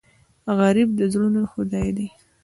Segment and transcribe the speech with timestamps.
[0.59, 2.07] غریب د زړونو خدای دی